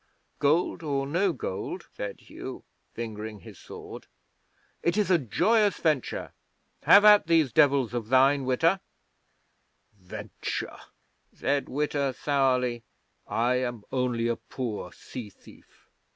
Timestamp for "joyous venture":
5.19-6.31